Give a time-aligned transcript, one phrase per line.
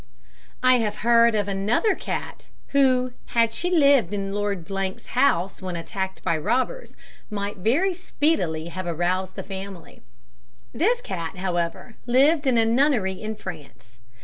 [0.63, 5.75] I have heard of another cat, who, had she lived in Lord 's house when
[5.75, 6.95] attacked by robbers,
[7.29, 10.01] might very speedily have aroused the family.
[10.73, 13.99] This cat, however, lived in a nunnery in France.